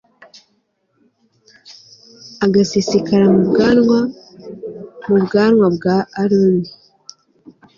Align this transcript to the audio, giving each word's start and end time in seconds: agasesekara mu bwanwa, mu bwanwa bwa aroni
agasesekara 2.45 3.25
mu 3.33 3.41
bwanwa, 3.49 3.99
mu 5.07 5.17
bwanwa 5.25 5.65
bwa 5.75 5.97
aroni 6.21 6.69